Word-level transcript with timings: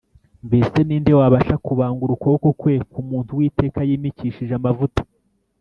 Mbese 0.47 0.77
ni 0.83 0.95
nde 1.01 1.13
wabasha 1.19 1.55
kubangura 1.65 2.11
ukuboko 2.13 2.47
kwe 2.59 2.73
ku 2.91 2.99
muntu 3.09 3.29
Uwiteka 3.33 3.79
yimikishije 3.87 4.53
amavuta? 4.59 5.01